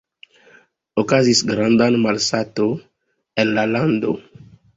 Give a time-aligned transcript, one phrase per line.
[1.01, 2.67] Okazis granda malsato
[3.45, 4.17] en la lando.